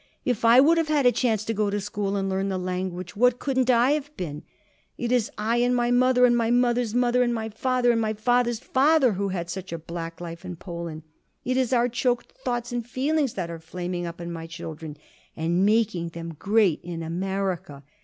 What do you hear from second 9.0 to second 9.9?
who had such a